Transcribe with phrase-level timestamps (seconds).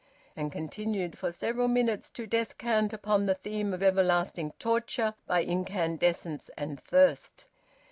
[0.35, 6.49] And continued for several minutes to descant upon the theme of everlasting torture by incandescence
[6.57, 7.45] and thirst.